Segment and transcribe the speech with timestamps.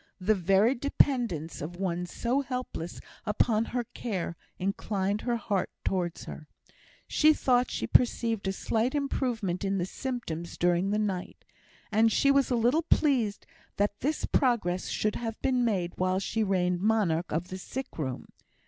[0.19, 6.47] The very dependence of one so helpless upon her care inclined her heart towards her.
[7.05, 11.45] She thought she perceived a slight improvement in the symptoms during the night,
[11.91, 13.45] and she was a little pleased
[13.77, 18.29] that this progress should have been made while she reigned monarch of the sick room.